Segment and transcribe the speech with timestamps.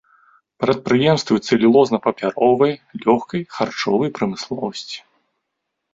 [0.61, 2.73] Прадпрыемствы цэлюлозна-папяровай,
[3.05, 4.99] лёгкай, харчовай прамысловасці.